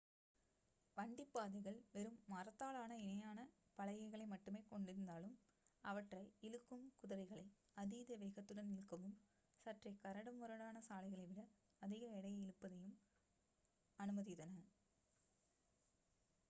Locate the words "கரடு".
10.03-10.33